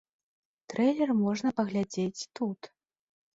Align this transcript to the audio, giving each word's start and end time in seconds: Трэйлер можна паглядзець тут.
Трэйлер 0.71 1.11
можна 1.19 1.49
паглядзець 1.61 2.27
тут. 2.41 2.59